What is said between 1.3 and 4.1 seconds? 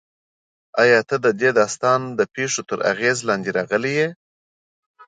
دې داستان د پېښو تر اغېز لاندې راغلی یې؟